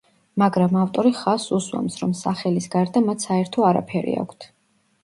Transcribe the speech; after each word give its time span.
მაგრამ 0.43 0.79
ავტორი 0.83 1.11
ხაზს 1.17 1.53
უსვამს, 1.59 1.99
რომ 2.01 2.17
სახელის 2.23 2.71
გარდა 2.79 3.07
მათ 3.11 3.29
საერთო 3.31 3.71
არაფერი 3.71 4.19
აქვთ. 4.27 4.53